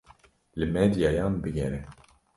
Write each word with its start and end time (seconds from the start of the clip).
Li 0.63 0.67
medyayan 0.77 1.39
bigere. 1.43 1.85